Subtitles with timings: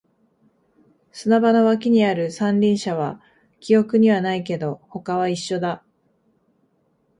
[1.11, 3.21] 砂場の脇にある三輪車は
[3.59, 5.83] 記憶にはないけど、他は一緒だ